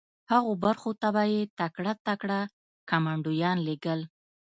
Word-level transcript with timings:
هغو 0.31 0.51
برخو 0.65 0.89
ته 1.01 1.07
به 1.15 1.23
یې 1.33 1.41
تکړه 1.59 1.93
تکړه 2.07 2.39
کمانډویان 2.89 3.57
لېږل 3.67 3.99